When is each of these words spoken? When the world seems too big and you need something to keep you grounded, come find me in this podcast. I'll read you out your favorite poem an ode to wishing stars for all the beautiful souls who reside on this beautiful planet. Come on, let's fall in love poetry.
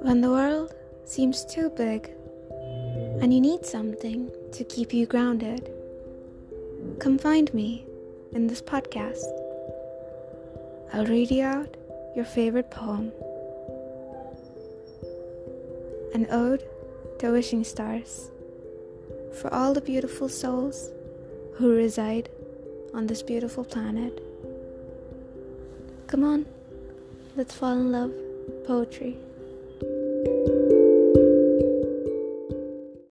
When 0.00 0.20
the 0.20 0.30
world 0.30 0.74
seems 1.04 1.44
too 1.44 1.70
big 1.70 2.10
and 3.20 3.34
you 3.34 3.40
need 3.40 3.66
something 3.66 4.30
to 4.52 4.64
keep 4.64 4.92
you 4.94 5.06
grounded, 5.06 5.70
come 7.00 7.18
find 7.18 7.52
me 7.52 7.84
in 8.32 8.46
this 8.46 8.62
podcast. 8.62 9.24
I'll 10.92 11.06
read 11.06 11.30
you 11.30 11.42
out 11.42 11.76
your 12.14 12.24
favorite 12.24 12.70
poem 12.70 13.12
an 16.14 16.26
ode 16.30 16.64
to 17.18 17.30
wishing 17.30 17.64
stars 17.64 18.30
for 19.40 19.52
all 19.52 19.74
the 19.74 19.80
beautiful 19.80 20.28
souls 20.28 20.90
who 21.56 21.70
reside 21.74 22.28
on 22.94 23.06
this 23.06 23.22
beautiful 23.22 23.64
planet. 23.64 24.22
Come 26.06 26.24
on, 26.24 26.46
let's 27.36 27.54
fall 27.54 27.72
in 27.72 27.92
love 27.92 28.12
poetry. 28.66 29.18